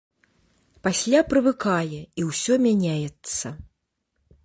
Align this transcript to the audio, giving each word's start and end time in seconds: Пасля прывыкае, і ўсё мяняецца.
Пасля 0.87 1.19
прывыкае, 1.33 2.01
і 2.23 2.27
ўсё 2.31 2.53
мяняецца. 2.67 3.57